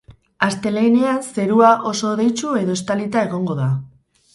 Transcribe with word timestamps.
Astelehenean, 0.47 1.21
zerua 1.35 1.75
oso 1.93 2.13
hodeitsu 2.15 2.59
edo 2.65 2.83
estalita 2.83 3.27
egongo 3.31 3.63
da. 3.67 3.75